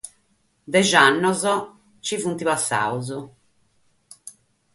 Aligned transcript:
Deghe 0.71 0.95
annos 1.05 1.41
nch'at 2.05 2.39
coladu. 2.39 3.19